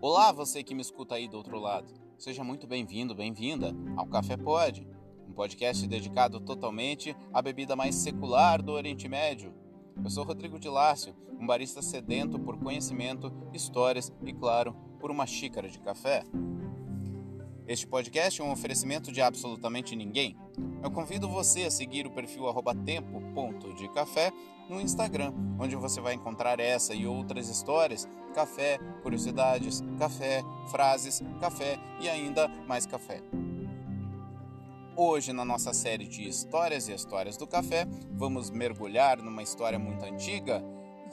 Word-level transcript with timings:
Olá, 0.00 0.30
você 0.30 0.62
que 0.62 0.76
me 0.76 0.80
escuta 0.80 1.16
aí 1.16 1.26
do 1.26 1.36
outro 1.36 1.58
lado. 1.58 1.92
Seja 2.16 2.44
muito 2.44 2.68
bem-vindo, 2.68 3.16
bem-vinda 3.16 3.74
ao 3.96 4.06
Café 4.06 4.36
Pod, 4.36 4.86
um 5.28 5.32
podcast 5.32 5.84
dedicado 5.88 6.38
totalmente 6.38 7.16
à 7.32 7.42
bebida 7.42 7.74
mais 7.74 7.96
secular 7.96 8.62
do 8.62 8.70
Oriente 8.70 9.08
Médio. 9.08 9.52
Eu 10.00 10.08
sou 10.08 10.22
Rodrigo 10.22 10.56
de 10.56 10.68
Lácio, 10.68 11.16
um 11.40 11.44
barista 11.44 11.82
sedento 11.82 12.38
por 12.38 12.56
conhecimento, 12.60 13.32
histórias 13.52 14.12
e, 14.24 14.32
claro, 14.32 14.72
por 15.00 15.10
uma 15.10 15.26
xícara 15.26 15.68
de 15.68 15.80
café. 15.80 16.22
Este 17.66 17.84
podcast 17.84 18.40
é 18.40 18.44
um 18.44 18.52
oferecimento 18.52 19.10
de 19.10 19.20
absolutamente 19.20 19.96
ninguém. 19.96 20.36
Eu 20.82 20.90
convido 20.90 21.28
você 21.28 21.64
a 21.64 21.70
seguir 21.70 22.06
o 22.06 22.10
perfil 22.10 22.44
tempo.decafé 22.84 24.32
no 24.68 24.80
Instagram, 24.80 25.32
onde 25.58 25.74
você 25.76 26.00
vai 26.00 26.14
encontrar 26.14 26.60
essa 26.60 26.94
e 26.94 27.06
outras 27.06 27.48
histórias, 27.48 28.06
café, 28.34 28.78
curiosidades, 29.02 29.82
café, 29.98 30.42
frases, 30.70 31.22
café 31.40 31.78
e 32.00 32.08
ainda 32.08 32.48
mais 32.66 32.86
café. 32.86 33.22
Hoje, 34.96 35.32
na 35.32 35.44
nossa 35.44 35.72
série 35.72 36.06
de 36.06 36.28
Histórias 36.28 36.88
e 36.88 36.92
Histórias 36.92 37.36
do 37.36 37.46
Café, 37.46 37.86
vamos 38.12 38.50
mergulhar 38.50 39.18
numa 39.18 39.42
história 39.42 39.78
muito 39.78 40.04
antiga 40.04 40.62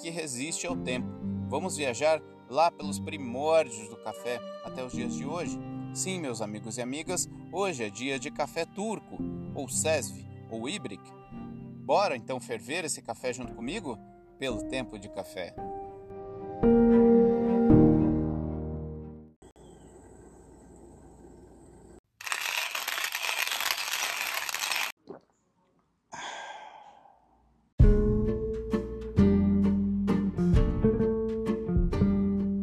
que 0.01 0.09
resiste 0.09 0.65
ao 0.65 0.75
tempo. 0.75 1.07
Vamos 1.47 1.77
viajar 1.77 2.21
lá 2.49 2.71
pelos 2.71 2.99
primórdios 2.99 3.87
do 3.89 3.97
café 3.97 4.39
até 4.63 4.83
os 4.83 4.91
dias 4.91 5.15
de 5.15 5.25
hoje 5.25 5.59
Sim, 5.95 6.19
meus 6.19 6.41
amigos 6.41 6.77
e 6.77 6.81
amigas, 6.81 7.29
hoje 7.53 7.85
é 7.85 7.89
dia 7.89 8.19
de 8.19 8.29
café 8.29 8.65
turco, 8.65 9.17
ou 9.55 9.69
sesve, 9.69 10.27
ou 10.51 10.67
ibric. 10.69 11.01
Bora 11.85 12.15
então 12.17 12.39
ferver 12.39 12.83
esse 12.83 13.01
café 13.01 13.31
junto 13.31 13.53
comigo? 13.53 13.97
Pelo 14.37 14.63
tempo 14.63 14.99
de 14.99 15.07
café. 15.09 15.55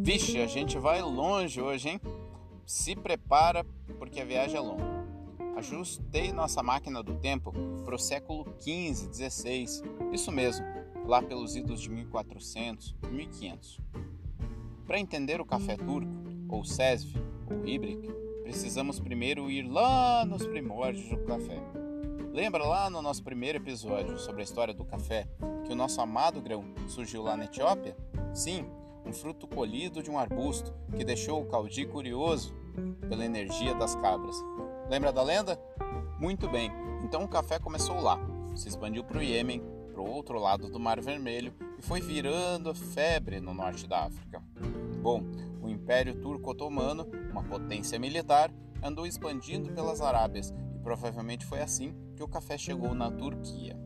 Vixe, 0.03 0.43
a 0.43 0.47
gente 0.47 0.77
vai 0.79 1.01
longe 1.01 1.61
hoje, 1.61 1.89
hein? 1.89 2.01
Se 2.67 2.95
prepara 2.95 3.65
porque 3.99 4.21
a 4.21 4.25
viagem 4.25 4.57
é 4.57 4.61
longa. 4.61 4.92
Ajustei 5.63 6.33
nossa 6.33 6.61
máquina 6.61 7.05
do 7.05 7.15
tempo 7.15 7.53
para 7.85 7.95
o 7.95 7.99
século 7.99 8.45
XV, 8.61 9.15
XVI, 9.15 9.65
isso 10.13 10.33
mesmo, 10.33 10.67
lá 11.07 11.23
pelos 11.23 11.55
idos 11.55 11.81
de 11.81 11.89
1400, 11.89 12.97
1500. 13.09 13.81
Para 14.85 14.99
entender 14.99 15.41
o 15.41 15.45
café 15.45 15.77
turco, 15.77 16.11
ou 16.49 16.65
sesve, 16.65 17.15
ou 17.49 17.65
ibric, 17.65 18.13
precisamos 18.43 18.99
primeiro 18.99 19.49
ir 19.49 19.63
lá 19.63 20.25
nos 20.25 20.45
primórdios 20.45 21.09
do 21.09 21.19
café. 21.19 21.63
Lembra 22.33 22.65
lá 22.65 22.91
no 22.91 23.01
nosso 23.01 23.23
primeiro 23.23 23.59
episódio 23.59 24.19
sobre 24.19 24.41
a 24.41 24.45
história 24.45 24.75
do 24.75 24.85
café 24.85 25.29
que 25.65 25.73
o 25.73 25.77
nosso 25.77 26.01
amado 26.01 26.41
grão 26.41 26.65
surgiu 26.89 27.23
lá 27.23 27.37
na 27.37 27.45
Etiópia? 27.45 27.97
Sim, 28.35 28.67
um 29.07 29.13
fruto 29.13 29.47
colhido 29.47 30.03
de 30.03 30.11
um 30.11 30.19
arbusto 30.19 30.75
que 30.97 31.05
deixou 31.05 31.41
o 31.41 31.47
caudi 31.47 31.87
curioso 31.87 32.53
pela 33.09 33.25
energia 33.25 33.77
das 33.77 33.95
cabras. 33.95 34.35
Lembra 34.89 35.13
da 35.13 35.23
lenda? 35.23 35.59
Muito 36.19 36.49
bem, 36.49 36.71
então 37.05 37.25
o 37.25 37.29
café 37.29 37.59
começou 37.59 38.01
lá, 38.01 38.19
se 38.55 38.69
expandiu 38.69 39.03
para 39.03 39.19
o 39.19 39.23
Iêmen, 39.23 39.63
para 39.93 40.01
o 40.01 40.09
outro 40.09 40.39
lado 40.39 40.69
do 40.69 40.79
Mar 40.79 41.01
Vermelho 41.01 41.53
e 41.79 41.83
foi 41.83 42.01
virando 42.01 42.75
febre 42.75 43.41
no 43.41 43.53
norte 43.53 43.87
da 43.87 44.05
África. 44.05 44.43
Bom, 45.03 45.23
o 45.61 45.69
Império 45.69 46.15
Turco-Otomano, 46.21 47.07
uma 47.31 47.43
potência 47.43 47.99
militar, 47.99 48.53
andou 48.83 49.07
expandindo 49.07 49.73
pelas 49.73 50.01
Arábias 50.01 50.55
e 50.75 50.79
provavelmente 50.79 51.47
foi 51.47 51.61
assim 51.61 51.95
que 52.17 52.23
o 52.23 52.29
café 52.29 52.57
chegou 52.59 52.95
na 52.95 53.11
Turquia. 53.11 53.77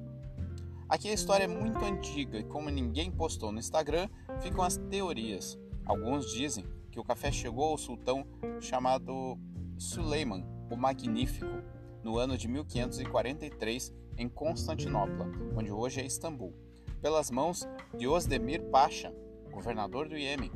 Aqui 0.88 1.08
a 1.08 1.14
história 1.14 1.44
é 1.44 1.48
muito 1.48 1.84
antiga 1.84 2.38
e, 2.38 2.44
como 2.44 2.70
ninguém 2.70 3.10
postou 3.10 3.50
no 3.50 3.58
Instagram, 3.58 4.08
ficam 4.40 4.62
as 4.62 4.76
teorias. 4.76 5.58
Alguns 5.84 6.30
dizem 6.32 6.64
que 6.90 7.00
o 7.00 7.04
café 7.04 7.32
chegou 7.32 7.64
ao 7.64 7.78
sultão 7.78 8.24
chamado 8.60 9.36
Suleiman, 9.76 10.44
o 10.70 10.76
Magnífico, 10.76 11.62
no 12.02 12.18
ano 12.18 12.36
de 12.36 12.48
1543 12.48 13.92
em 14.16 14.28
Constantinopla, 14.28 15.26
onde 15.56 15.72
hoje 15.72 16.00
é 16.00 16.06
Istambul, 16.06 16.54
pelas 17.00 17.30
mãos 17.30 17.66
de 17.96 18.06
Osdemir 18.06 18.62
Pasha, 18.70 19.12
governador 19.50 20.08
do 20.08 20.16
Iêmen. 20.16 20.52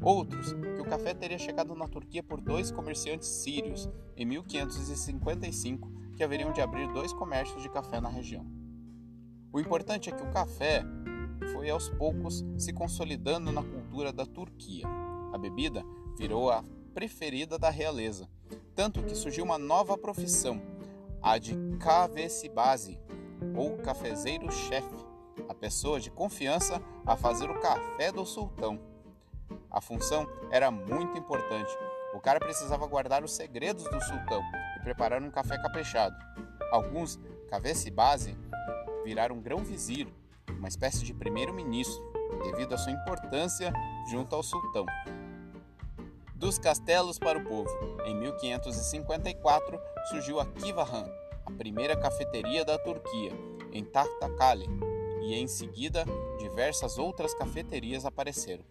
Outros, 0.00 0.52
que 0.52 0.80
o 0.80 0.84
café 0.84 1.12
teria 1.12 1.38
chegado 1.38 1.74
na 1.74 1.88
Turquia 1.88 2.22
por 2.22 2.40
dois 2.40 2.70
comerciantes 2.70 3.28
sírios 3.28 3.88
em 4.16 4.24
1555, 4.24 5.90
que 6.16 6.22
haveriam 6.22 6.52
de 6.52 6.60
abrir 6.60 6.92
dois 6.92 7.12
comércios 7.12 7.62
de 7.62 7.68
café 7.68 8.00
na 8.00 8.08
região. 8.08 8.46
O 9.52 9.58
importante 9.58 10.08
é 10.08 10.12
que 10.12 10.22
o 10.22 10.30
café 10.30 10.84
foi 11.52 11.70
aos 11.70 11.88
poucos 11.90 12.44
se 12.56 12.72
consolidando 12.72 13.50
na 13.50 13.62
cultura 13.62 14.12
da 14.12 14.24
Turquia. 14.24 14.86
A 15.32 15.38
bebida 15.38 15.82
virou 16.16 16.50
a 16.50 16.64
preferida 16.94 17.58
da 17.58 17.70
realeza, 17.70 18.28
tanto 18.78 19.02
que 19.02 19.16
surgiu 19.16 19.42
uma 19.42 19.58
nova 19.58 19.98
profissão, 19.98 20.62
a 21.20 21.36
de 21.36 21.52
kavesibazi, 21.80 22.96
ou 23.56 23.76
cafezeiro-chefe, 23.78 25.04
a 25.48 25.52
pessoa 25.52 25.98
de 25.98 26.12
confiança 26.12 26.80
a 27.04 27.16
fazer 27.16 27.50
o 27.50 27.58
café 27.58 28.12
do 28.12 28.24
sultão. 28.24 28.78
A 29.68 29.80
função 29.80 30.28
era 30.52 30.70
muito 30.70 31.18
importante. 31.18 31.76
O 32.14 32.20
cara 32.20 32.38
precisava 32.38 32.86
guardar 32.86 33.24
os 33.24 33.32
segredos 33.32 33.82
do 33.82 34.00
sultão 34.00 34.44
e 34.78 34.82
preparar 34.84 35.20
um 35.24 35.30
café 35.30 35.60
caprichado. 35.60 36.14
Alguns 36.70 37.18
kavesibazi 37.50 38.38
viraram 39.02 39.40
grão-vizir, 39.40 40.06
uma 40.50 40.68
espécie 40.68 41.02
de 41.02 41.12
primeiro-ministro, 41.12 42.00
devido 42.44 42.74
à 42.74 42.78
sua 42.78 42.92
importância 42.92 43.72
junto 44.08 44.36
ao 44.36 44.42
sultão. 44.44 44.86
Dos 46.38 46.56
castelos 46.56 47.18
para 47.18 47.36
o 47.36 47.44
povo, 47.44 47.68
em 48.06 48.14
1554 48.14 49.80
surgiu 50.08 50.38
a 50.38 50.46
Kivahan, 50.46 51.10
a 51.44 51.50
primeira 51.50 51.96
cafeteria 51.96 52.64
da 52.64 52.78
Turquia, 52.78 53.32
em 53.72 53.82
Tahtakale, 53.82 54.68
e 55.20 55.34
em 55.34 55.48
seguida 55.48 56.04
diversas 56.38 56.96
outras 56.96 57.34
cafeterias 57.34 58.06
apareceram. 58.06 58.62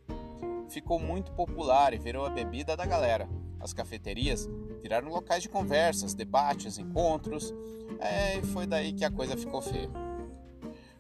Ficou 0.70 0.98
muito 0.98 1.34
popular 1.34 1.94
e 1.94 1.98
virou 1.98 2.26
a 2.26 2.30
bebida 2.30 2.78
da 2.78 2.86
galera. 2.86 3.28
As 3.60 3.74
cafeterias 3.74 4.48
viraram 4.82 5.10
locais 5.10 5.44
de 5.44 5.50
conversas, 5.50 6.14
debates, 6.14 6.78
encontros, 6.78 7.54
é, 8.00 8.38
e 8.38 8.44
foi 8.44 8.66
daí 8.66 8.94
que 8.94 9.04
a 9.04 9.12
coisa 9.12 9.36
ficou 9.36 9.62
feia. 9.62 9.90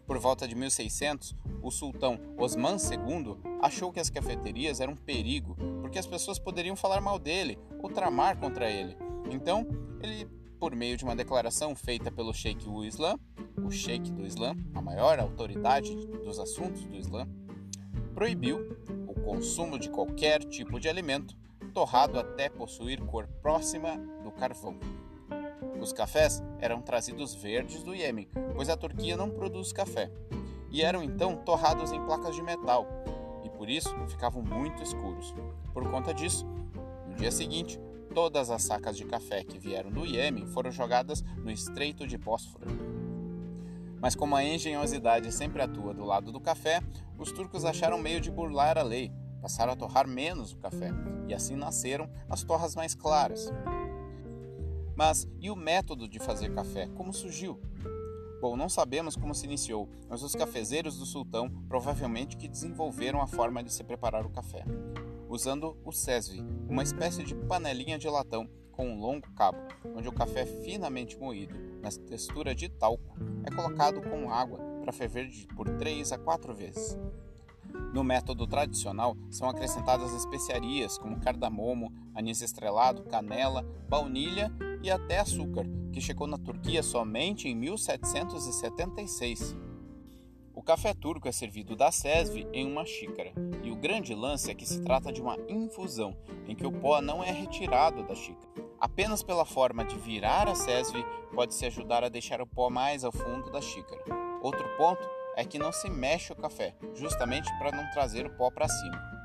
Por 0.05 0.19
volta 0.19 0.45
de 0.45 0.53
1600, 0.53 1.33
o 1.61 1.71
sultão 1.71 2.19
Osman 2.37 2.75
II 2.75 3.37
achou 3.61 3.91
que 3.91 3.99
as 3.99 4.09
cafeterias 4.09 4.79
eram 4.79 4.93
um 4.93 4.97
perigo, 4.97 5.57
porque 5.87 5.99
as 5.99 6.05
pessoas 6.05 6.37
poderiam 6.37 6.75
falar 6.75 6.99
mal 6.99 7.17
dele 7.17 7.57
ou 7.81 7.89
tramar 7.89 8.37
contra 8.37 8.69
ele. 8.69 8.97
Então, 9.31 9.65
ele, 10.03 10.25
por 10.59 10.75
meio 10.75 10.97
de 10.97 11.05
uma 11.05 11.15
declaração 11.15 11.73
feita 11.73 12.11
pelo 12.11 12.33
Sheikh 12.33 12.67
o 12.67 12.83
Islã, 12.83 13.17
o 13.63 13.71
Sheikh 13.71 14.11
do 14.11 14.25
Islã, 14.25 14.53
a 14.75 14.81
maior 14.81 15.17
autoridade 15.17 15.95
dos 15.95 16.39
assuntos 16.39 16.83
do 16.83 16.97
Islã, 16.97 17.25
proibiu 18.13 18.77
o 19.07 19.13
consumo 19.21 19.79
de 19.79 19.89
qualquer 19.89 20.43
tipo 20.43 20.77
de 20.77 20.89
alimento 20.89 21.33
torrado 21.73 22.19
até 22.19 22.49
possuir 22.49 23.01
cor 23.05 23.25
próxima 23.41 23.95
do 24.25 24.31
carvão. 24.31 24.77
Os 25.79 25.93
cafés 25.93 26.43
eram 26.59 26.81
trazidos 26.81 27.33
verdes 27.33 27.81
do 27.81 27.95
Iêmen, 27.95 28.27
pois 28.53 28.67
a 28.67 28.75
Turquia 28.75 29.15
não 29.15 29.29
produz 29.29 29.71
café, 29.71 30.11
e 30.69 30.81
eram 30.81 31.01
então 31.01 31.37
torrados 31.37 31.93
em 31.93 32.05
placas 32.05 32.35
de 32.35 32.41
metal, 32.43 32.85
por 33.57 33.69
isso 33.69 33.89
ficavam 34.07 34.41
muito 34.41 34.83
escuros. 34.83 35.33
Por 35.73 35.89
conta 35.89 36.13
disso, 36.13 36.45
no 37.07 37.15
dia 37.15 37.31
seguinte, 37.31 37.79
todas 38.13 38.49
as 38.49 38.63
sacas 38.63 38.95
de 38.95 39.05
café 39.05 39.43
que 39.43 39.57
vieram 39.57 39.89
do 39.89 40.05
Iêmen 40.05 40.45
foram 40.45 40.71
jogadas 40.71 41.23
no 41.37 41.49
Estreito 41.49 42.05
de 42.05 42.17
Bósforo. 42.17 42.67
Mas 43.99 44.15
como 44.15 44.35
a 44.35 44.43
engenhosidade 44.43 45.31
sempre 45.31 45.61
atua 45.61 45.93
do 45.93 46.05
lado 46.05 46.31
do 46.31 46.39
café, 46.39 46.81
os 47.17 47.31
turcos 47.31 47.65
acharam 47.65 47.97
meio 47.97 48.21
de 48.21 48.29
burlar 48.29 48.77
a 48.77 48.83
lei, 48.83 49.11
passaram 49.41 49.73
a 49.73 49.75
torrar 49.75 50.07
menos 50.07 50.53
o 50.53 50.57
café, 50.57 50.91
e 51.27 51.33
assim 51.33 51.55
nasceram 51.55 52.07
as 52.29 52.43
torras 52.43 52.75
mais 52.75 52.93
claras. 52.93 53.51
Mas 54.95 55.27
e 55.39 55.49
o 55.49 55.55
método 55.55 56.07
de 56.07 56.19
fazer 56.19 56.53
café? 56.53 56.87
Como 56.95 57.11
surgiu? 57.11 57.59
Bom, 58.39 58.55
não 58.55 58.69
sabemos 58.69 59.15
como 59.15 59.33
se 59.33 59.45
iniciou, 59.45 59.89
mas 60.07 60.21
os 60.21 60.35
cafezeiros 60.35 60.99
do 60.99 61.05
sultão 61.07 61.49
provavelmente 61.67 62.37
que 62.37 62.47
desenvolveram 62.47 63.19
a 63.19 63.25
forma 63.25 63.63
de 63.63 63.73
se 63.73 63.83
preparar 63.83 64.27
o 64.27 64.29
café, 64.29 64.63
usando 65.27 65.75
o 65.83 65.91
sesve, 65.91 66.45
uma 66.69 66.83
espécie 66.83 67.23
de 67.23 67.33
panelinha 67.33 67.97
de 67.97 68.07
latão 68.07 68.47
com 68.71 68.87
um 68.89 68.99
longo 68.99 69.27
cabo, 69.31 69.57
onde 69.95 70.07
o 70.07 70.11
café 70.11 70.45
finamente 70.45 71.17
moído, 71.17 71.55
na 71.81 71.89
textura 71.89 72.53
de 72.53 72.69
talco, 72.69 73.17
é 73.43 73.49
colocado 73.49 74.01
com 74.01 74.29
água 74.29 74.59
para 74.81 74.93
ferver 74.93 75.31
por 75.55 75.67
3 75.67 76.11
a 76.11 76.17
4 76.19 76.53
vezes. 76.53 76.95
No 77.91 78.03
método 78.03 78.45
tradicional, 78.45 79.17
são 79.31 79.49
acrescentadas 79.49 80.13
especiarias 80.13 80.97
como 80.99 81.19
cardamomo, 81.19 81.91
anis 82.13 82.41
estrelado, 82.41 83.03
canela, 83.03 83.63
baunilha 83.89 84.51
e 84.87 84.91
até 84.91 85.19
açúcar, 85.19 85.65
que 85.91 85.99
chegou 85.99 86.27
na 86.27 86.37
Turquia 86.37 86.81
somente 86.81 87.49
em 87.49 87.55
1776. 87.55 89.53
O 90.55 90.63
café 90.63 90.93
turco 90.93 91.27
é 91.27 91.31
servido 91.31 91.75
da 91.75 91.91
sesve 91.91 92.47
em 92.53 92.65
uma 92.65 92.85
xícara, 92.85 93.33
e 93.63 93.69
o 93.69 93.75
grande 93.75 94.15
lance 94.15 94.49
é 94.49 94.55
que 94.55 94.65
se 94.65 94.81
trata 94.81 95.11
de 95.11 95.21
uma 95.21 95.37
infusão, 95.49 96.15
em 96.47 96.55
que 96.55 96.65
o 96.65 96.71
pó 96.71 97.01
não 97.01 97.21
é 97.21 97.31
retirado 97.31 98.01
da 98.03 98.15
xícara. 98.15 98.47
Apenas 98.79 99.21
pela 99.21 99.43
forma 99.43 99.83
de 99.83 99.97
virar 99.97 100.47
a 100.47 100.55
sesve 100.55 101.05
pode-se 101.35 101.65
ajudar 101.65 102.05
a 102.05 102.09
deixar 102.09 102.41
o 102.41 102.47
pó 102.47 102.69
mais 102.69 103.03
ao 103.03 103.11
fundo 103.11 103.51
da 103.51 103.59
xícara. 103.59 104.01
Outro 104.41 104.69
ponto 104.77 105.05
é 105.35 105.43
que 105.43 105.59
não 105.59 105.73
se 105.73 105.89
mexe 105.89 106.31
o 106.31 106.35
café, 106.35 106.73
justamente 106.95 107.51
para 107.59 107.75
não 107.75 107.91
trazer 107.91 108.25
o 108.25 108.37
pó 108.37 108.49
para 108.49 108.69
cima. 108.69 109.16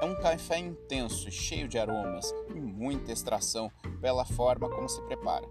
É 0.00 0.04
um 0.04 0.14
café 0.16 0.58
intenso, 0.58 1.30
cheio 1.30 1.68
de 1.68 1.78
aromas 1.78 2.34
e 2.54 2.60
muita 2.60 3.12
extração 3.12 3.70
pela 4.00 4.24
forma 4.24 4.68
como 4.68 4.88
se 4.88 5.00
prepara. 5.02 5.46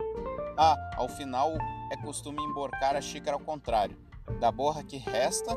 Ah, 0.57 0.75
ao 0.97 1.07
final 1.09 1.51
é 1.91 1.97
costume 1.97 2.43
emborcar 2.43 2.95
a 2.95 3.01
xícara 3.01 3.35
ao 3.35 3.39
contrário. 3.39 3.97
Da 4.39 4.51
borra 4.51 4.83
que 4.83 4.97
resta, 4.97 5.55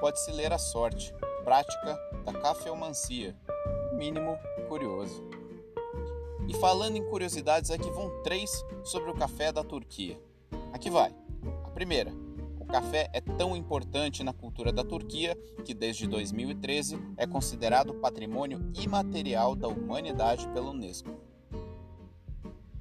pode-se 0.00 0.30
ler 0.32 0.52
a 0.52 0.58
sorte, 0.58 1.12
prática 1.44 1.98
da 2.24 2.32
cafeomancia. 2.32 3.36
Mínimo 3.92 4.38
curioso. 4.68 5.28
E 6.48 6.54
falando 6.54 6.96
em 6.96 7.04
curiosidades, 7.04 7.70
aqui 7.70 7.90
vão 7.90 8.22
três 8.22 8.50
sobre 8.82 9.10
o 9.10 9.14
café 9.14 9.52
da 9.52 9.62
Turquia. 9.62 10.20
Aqui 10.72 10.90
vai. 10.90 11.14
A 11.64 11.70
primeira, 11.70 12.12
café 12.70 13.10
é 13.12 13.20
tão 13.20 13.56
importante 13.56 14.22
na 14.22 14.32
cultura 14.32 14.72
da 14.72 14.84
Turquia 14.84 15.36
que, 15.64 15.74
desde 15.74 16.06
2013, 16.06 16.98
é 17.16 17.26
considerado 17.26 17.94
patrimônio 17.94 18.70
imaterial 18.74 19.56
da 19.56 19.66
humanidade 19.66 20.48
pela 20.50 20.70
Unesco. 20.70 21.10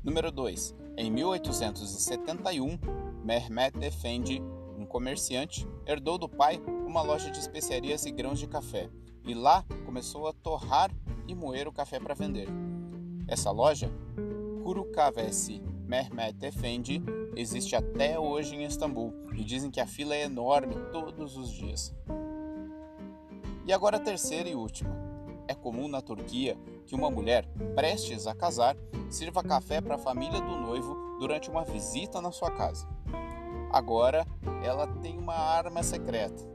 Número 0.03 0.31
2. 0.31 0.75
Em 0.95 1.09
1871, 1.09 2.77
Mehmet 3.24 3.77
Efendi, 3.81 4.41
um 4.77 4.86
comerciante, 4.86 5.68
herdou 5.88 6.18
do 6.18 6.30
pai 6.30 6.62
uma 6.85 7.01
loja 7.01 7.31
de 7.31 7.39
especiarias 7.39 8.06
e 8.06 8.12
grãos 8.12 8.39
de 8.39 8.47
café 8.47 8.89
e 9.25 9.33
lá 9.33 9.65
começou 9.85 10.27
a 10.27 10.33
torrar 10.33 10.92
e 11.27 11.33
moer 11.33 11.68
o 11.68 11.74
café 11.74 12.00
para 12.00 12.13
vender. 12.13 12.47
Essa 13.27 13.50
loja, 13.51 13.92
Kurukavesi 14.63 15.62
Mehmet 15.89 16.45
Efendi, 16.45 17.01
existe 17.36 17.75
até 17.75 18.19
hoje 18.19 18.56
em 18.56 18.63
Istambul 18.63 19.12
e 19.33 19.44
dizem 19.44 19.71
que 19.71 19.80
a 19.80 19.88
fila 19.88 20.13
é 20.13 20.21
enorme 20.21 20.75
todos 20.91 21.36
os 21.36 21.51
dias. 21.51 21.91
E 23.65 23.74
agora 23.74 23.97
a 23.97 24.00
terceira 24.00 24.47
e 24.47 24.53
última. 24.53 24.95
É 25.47 25.56
comum 25.56 25.88
na 25.88 26.00
Turquia 26.00 26.56
que 26.86 26.94
uma 26.94 27.09
mulher, 27.09 27.47
prestes 27.74 28.27
a 28.27 28.36
casar, 28.36 28.77
sirva 29.09 29.41
café 29.41 29.81
para 29.81 29.95
a 29.95 29.97
família 29.97 30.39
do 30.39 30.57
noivo 30.57 31.18
durante 31.19 31.50
uma 31.50 31.65
visita 31.65 32.21
na 32.21 32.31
sua 32.31 32.51
casa. 32.51 32.88
Agora, 33.71 34.27
ela 34.63 34.85
tem 34.85 35.18
uma 35.18 35.33
arma 35.33 35.81
secreta. 35.81 36.47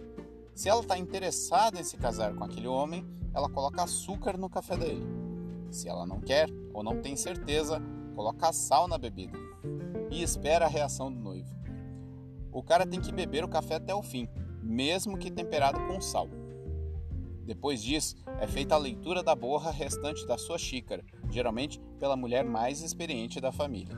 Se 0.54 0.68
ela 0.68 0.80
está 0.80 0.96
interessada 0.96 1.80
em 1.80 1.82
se 1.82 1.96
casar 1.96 2.36
com 2.36 2.44
aquele 2.44 2.68
homem, 2.68 3.04
ela 3.34 3.50
coloca 3.50 3.82
açúcar 3.82 4.38
no 4.38 4.48
café 4.48 4.76
dele. 4.76 5.04
Se 5.72 5.88
ela 5.88 6.06
não 6.06 6.20
quer 6.20 6.48
ou 6.72 6.84
não 6.84 7.02
tem 7.02 7.16
certeza, 7.16 7.82
coloca 8.14 8.52
sal 8.52 8.86
na 8.88 8.96
bebida 8.96 9.36
e 10.10 10.22
espera 10.22 10.66
a 10.66 10.68
reação 10.68 11.12
do 11.12 11.18
noivo. 11.18 11.54
O 12.52 12.62
cara 12.62 12.86
tem 12.86 13.00
que 13.00 13.12
beber 13.12 13.44
o 13.44 13.48
café 13.48 13.74
até 13.74 13.94
o 13.94 14.02
fim, 14.02 14.28
mesmo 14.62 15.18
que 15.18 15.30
temperado 15.30 15.80
com 15.86 16.00
sal. 16.00 16.28
Depois 17.44 17.82
disso, 17.82 18.16
é 18.40 18.46
feita 18.46 18.74
a 18.74 18.78
leitura 18.78 19.22
da 19.22 19.34
borra 19.34 19.70
restante 19.70 20.26
da 20.26 20.38
sua 20.38 20.56
xícara, 20.56 21.04
geralmente 21.30 21.80
pela 21.98 22.16
mulher 22.16 22.44
mais 22.44 22.80
experiente 22.80 23.40
da 23.40 23.52
família. 23.52 23.96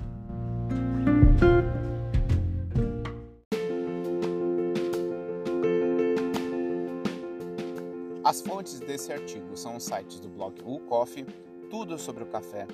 As 8.24 8.40
fontes 8.40 8.80
desse 8.80 9.12
artigo 9.12 9.56
são 9.56 9.76
os 9.76 9.84
sites 9.84 10.18
do 10.18 10.28
blog 10.28 10.60
Coffee, 10.88 11.24
Tudo 11.70 11.96
sobre 11.96 12.24
o 12.24 12.26
Café, 12.26 12.66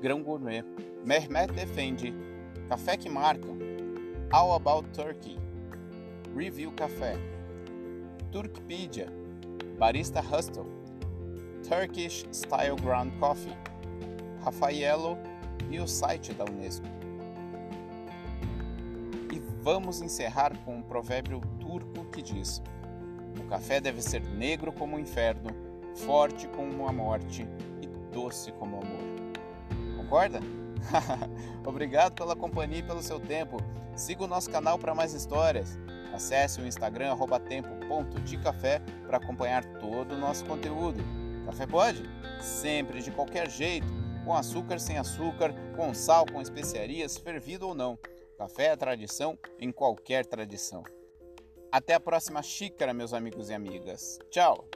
Grão 0.00 0.22
Gourmet, 0.22 0.64
Mehmet 1.04 1.52
Defende, 1.52 2.14
Café 2.68 2.96
que 2.96 3.08
Marca, 3.08 3.48
All 4.30 4.54
About 4.54 4.88
Turkey, 4.90 5.38
Review 6.34 6.72
Café, 6.72 7.14
Turkpedia, 8.32 9.08
Barista 9.78 10.20
Hustle, 10.20 10.66
Turkish 11.68 12.26
Style 12.32 12.76
Ground 12.76 13.12
Coffee, 13.18 13.56
Rafaelo 14.42 15.16
e 15.70 15.80
o 15.80 15.88
site 15.88 16.34
da 16.34 16.44
Unesco. 16.44 16.86
E 19.32 19.38
vamos 19.62 20.02
encerrar 20.02 20.56
com 20.64 20.76
um 20.76 20.82
provérbio 20.82 21.40
turco 21.58 22.04
que 22.06 22.20
diz: 22.20 22.62
O 23.38 23.48
café 23.48 23.80
deve 23.80 24.02
ser 24.02 24.22
negro 24.22 24.72
como 24.72 24.96
o 24.96 25.00
inferno, 25.00 25.50
forte 25.94 26.46
como 26.48 26.86
a 26.86 26.92
morte 26.92 27.48
e 27.80 27.86
doce 28.12 28.52
como 28.52 28.76
o 28.76 28.80
amor. 28.80 29.33
Concorda? 30.04 30.40
Obrigado 31.66 32.14
pela 32.14 32.36
companhia 32.36 32.78
e 32.78 32.82
pelo 32.82 33.02
seu 33.02 33.18
tempo. 33.18 33.56
Siga 33.96 34.24
o 34.24 34.28
nosso 34.28 34.50
canal 34.50 34.78
para 34.78 34.94
mais 34.94 35.14
histórias. 35.14 35.78
Acesse 36.12 36.60
o 36.60 36.66
Instagram 36.66 37.16
tempo.decafé 37.48 38.80
para 39.06 39.16
acompanhar 39.16 39.64
todo 39.78 40.12
o 40.12 40.18
nosso 40.18 40.44
conteúdo. 40.44 41.02
Café 41.46 41.66
pode? 41.66 42.02
Sempre, 42.40 43.02
de 43.02 43.10
qualquer 43.10 43.50
jeito, 43.50 43.86
com 44.24 44.34
açúcar, 44.34 44.78
sem 44.78 44.98
açúcar, 44.98 45.52
com 45.76 45.92
sal, 45.92 46.24
com 46.26 46.40
especiarias, 46.40 47.16
fervido 47.16 47.66
ou 47.66 47.74
não. 47.74 47.98
Café 48.38 48.66
é 48.66 48.76
tradição 48.76 49.38
em 49.58 49.72
qualquer 49.72 50.24
tradição. 50.26 50.82
Até 51.72 51.94
a 51.94 52.00
próxima 52.00 52.42
xícara, 52.42 52.94
meus 52.94 53.12
amigos 53.12 53.50
e 53.50 53.54
amigas. 53.54 54.18
Tchau! 54.30 54.68